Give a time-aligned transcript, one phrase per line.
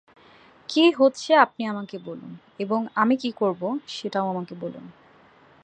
[0.69, 2.31] কী হচ্ছে আপনি আমাকে বলুন,
[2.59, 3.61] এবং আমি কী করব,
[3.87, 4.85] সেটা আমাকে বলুন।